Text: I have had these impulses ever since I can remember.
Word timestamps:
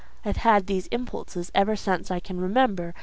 I 0.25 0.29
have 0.29 0.37
had 0.37 0.65
these 0.65 0.87
impulses 0.87 1.51
ever 1.53 1.75
since 1.75 2.09
I 2.09 2.19
can 2.19 2.41
remember. 2.41 2.95